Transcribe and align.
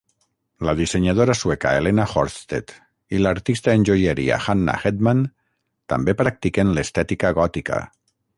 La 0.67 0.73
dissenyadora 0.77 1.33
sueca 1.39 1.73
Helena 1.81 2.05
Horstedt 2.13 2.73
i 3.17 3.21
l'artista 3.25 3.75
en 3.81 3.85
joieria 3.91 4.41
Hanna 4.47 4.79
Hedman 4.85 5.23
també 5.95 6.17
practiquen 6.25 6.75
l'estètica 6.79 7.33
gòtica. 7.43 7.85